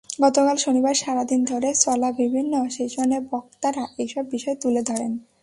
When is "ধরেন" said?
4.81-5.11